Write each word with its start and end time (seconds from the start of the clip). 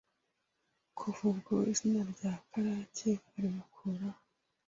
kuva 0.97 1.21
ubwo 1.31 1.55
izina 1.71 2.01
rya 2.11 2.31
Karake 2.49 3.09
barimukuraho, 3.29 4.19